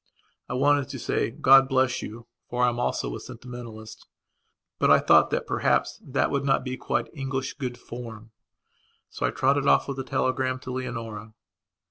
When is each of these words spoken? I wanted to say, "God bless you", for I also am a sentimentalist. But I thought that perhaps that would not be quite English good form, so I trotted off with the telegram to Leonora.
I 0.49 0.55
wanted 0.55 0.89
to 0.89 0.97
say, 0.97 1.29
"God 1.29 1.69
bless 1.69 2.01
you", 2.01 2.25
for 2.49 2.63
I 2.63 2.69
also 2.73 3.09
am 3.11 3.15
a 3.15 3.19
sentimentalist. 3.19 4.07
But 4.79 4.89
I 4.89 4.97
thought 4.97 5.29
that 5.29 5.45
perhaps 5.45 6.01
that 6.03 6.31
would 6.31 6.43
not 6.43 6.63
be 6.63 6.75
quite 6.75 7.13
English 7.13 7.53
good 7.59 7.77
form, 7.77 8.31
so 9.11 9.27
I 9.27 9.29
trotted 9.29 9.67
off 9.67 9.87
with 9.87 9.97
the 9.97 10.03
telegram 10.03 10.57
to 10.61 10.71
Leonora. 10.71 11.35